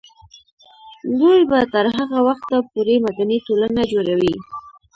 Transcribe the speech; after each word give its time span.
دوی 1.19 1.39
به 1.49 1.59
تر 1.73 1.85
هغه 1.97 2.19
وخته 2.27 2.57
پورې 2.71 2.95
مدني 3.05 3.37
ټولنه 3.47 3.81
جوړوي. 3.93 4.35